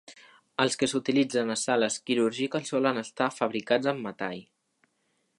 Els 0.63 0.75
que 0.83 0.87
s"utilitzen 0.89 1.55
a 1.55 1.57
sales 1.63 1.97
quirúrgiques 2.09 2.71
solen 2.73 3.01
estar 3.01 3.27
fabricats 3.35 3.91
amb 3.93 4.05
metall. 4.07 4.41